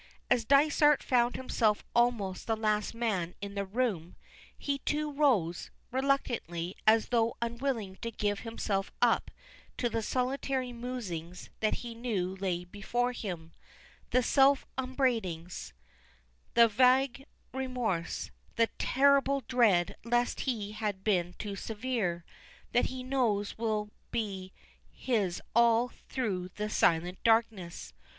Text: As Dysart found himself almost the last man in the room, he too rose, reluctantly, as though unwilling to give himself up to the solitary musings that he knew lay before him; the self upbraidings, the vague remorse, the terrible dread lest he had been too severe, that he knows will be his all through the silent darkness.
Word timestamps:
As 0.31 0.45
Dysart 0.45 1.03
found 1.03 1.35
himself 1.35 1.83
almost 1.95 2.47
the 2.47 2.57
last 2.57 2.95
man 2.95 3.35
in 3.39 3.53
the 3.53 3.67
room, 3.67 4.15
he 4.57 4.79
too 4.79 5.11
rose, 5.11 5.69
reluctantly, 5.91 6.75
as 6.87 7.09
though 7.09 7.37
unwilling 7.39 7.97
to 7.97 8.09
give 8.09 8.39
himself 8.39 8.91
up 8.99 9.29
to 9.77 9.89
the 9.91 10.01
solitary 10.01 10.73
musings 10.73 11.51
that 11.59 11.75
he 11.85 11.93
knew 11.93 12.35
lay 12.35 12.63
before 12.65 13.11
him; 13.11 13.51
the 14.09 14.23
self 14.23 14.65
upbraidings, 14.75 15.71
the 16.55 16.67
vague 16.67 17.27
remorse, 17.53 18.31
the 18.55 18.69
terrible 18.79 19.41
dread 19.47 19.95
lest 20.03 20.39
he 20.49 20.71
had 20.71 21.03
been 21.03 21.35
too 21.37 21.55
severe, 21.55 22.25
that 22.71 22.85
he 22.85 23.03
knows 23.03 23.55
will 23.55 23.91
be 24.09 24.51
his 24.91 25.43
all 25.55 25.89
through 26.09 26.49
the 26.55 26.71
silent 26.71 27.19
darkness. 27.23 27.93